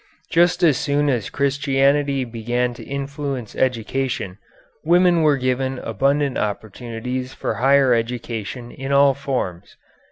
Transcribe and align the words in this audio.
Just 0.31 0.63
as 0.63 0.77
soon 0.79 1.09
as 1.09 1.29
Christianity 1.29 2.23
began 2.25 2.73
to 2.73 2.83
influence 2.83 3.55
education, 3.55 4.39
women 4.83 5.21
were 5.21 5.37
given 5.37 5.77
abundant 5.77 6.39
opportunities 6.39 7.35
for 7.35 7.53
higher 7.61 7.93
education 7.93 8.71
in 8.71 8.91
all 8.91 9.13
forms. 9.13 9.77